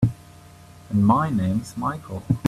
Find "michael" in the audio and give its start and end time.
1.77-2.23